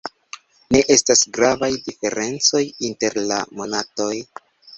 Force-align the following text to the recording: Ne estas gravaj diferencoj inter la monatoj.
Ne 0.75 0.79
estas 0.95 1.21
gravaj 1.37 1.69
diferencoj 1.89 2.63
inter 2.91 3.21
la 3.27 3.39
monatoj. 3.61 4.11